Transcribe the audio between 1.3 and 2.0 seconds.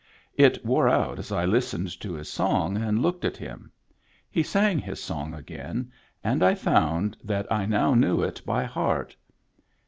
I listened